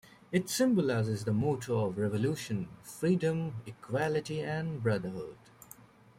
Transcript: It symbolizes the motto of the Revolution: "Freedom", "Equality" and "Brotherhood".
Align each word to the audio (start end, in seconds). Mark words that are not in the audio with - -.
It 0.31 0.49
symbolizes 0.49 1.25
the 1.25 1.31
motto 1.31 1.85
of 1.85 1.93
the 1.95 2.01
Revolution: 2.01 2.69
"Freedom", 2.81 3.61
"Equality" 3.67 4.41
and 4.41 4.81
"Brotherhood". 4.81 5.37